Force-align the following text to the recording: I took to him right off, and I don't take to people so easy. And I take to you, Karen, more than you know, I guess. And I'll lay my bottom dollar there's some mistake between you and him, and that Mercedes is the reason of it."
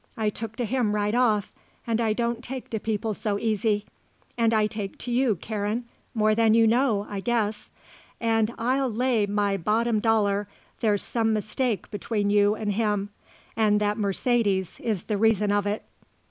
I 0.17 0.31
took 0.31 0.55
to 0.55 0.65
him 0.65 0.95
right 0.95 1.13
off, 1.13 1.53
and 1.85 2.01
I 2.01 2.13
don't 2.13 2.43
take 2.43 2.71
to 2.71 2.79
people 2.79 3.13
so 3.13 3.37
easy. 3.37 3.85
And 4.35 4.51
I 4.51 4.65
take 4.65 4.97
to 4.97 5.11
you, 5.11 5.35
Karen, 5.35 5.85
more 6.15 6.33
than 6.33 6.55
you 6.55 6.65
know, 6.65 7.05
I 7.07 7.19
guess. 7.19 7.69
And 8.19 8.51
I'll 8.57 8.89
lay 8.91 9.27
my 9.27 9.57
bottom 9.57 9.99
dollar 9.99 10.47
there's 10.79 11.03
some 11.03 11.33
mistake 11.33 11.91
between 11.91 12.31
you 12.31 12.55
and 12.55 12.71
him, 12.71 13.09
and 13.55 13.79
that 13.79 13.95
Mercedes 13.99 14.79
is 14.79 15.03
the 15.03 15.19
reason 15.19 15.51
of 15.51 15.67
it." 15.67 15.83